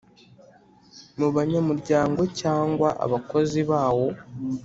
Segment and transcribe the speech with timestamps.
[1.19, 4.07] mubanyamuryango, cyangwa abakozi bawo.